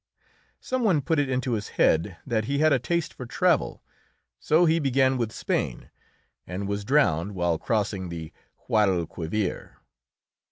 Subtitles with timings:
[0.59, 3.83] Some one put it into his head that he had a taste for travel,
[4.39, 5.91] so he began with Spain,
[6.47, 8.33] and was drowned while crossing the
[8.67, 9.75] Guadalquivir.